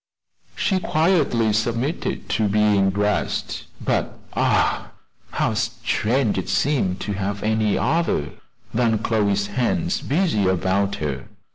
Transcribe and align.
She 0.55 0.79
quietly 0.79 1.53
submitted 1.53 2.27
to 2.29 2.47
being 2.47 2.89
dressed; 2.89 3.65
but, 3.79 4.17
ah! 4.35 4.89
how 5.33 5.53
strange 5.53 6.39
it 6.39 6.49
seemed 6.49 6.99
to 7.01 7.13
have 7.13 7.43
any 7.43 7.77
other 7.77 8.31
than 8.73 8.97
Chloe's 8.97 9.45
hands 9.45 10.01
busy 10.01 10.47
about 10.47 10.95
her! 10.95 11.27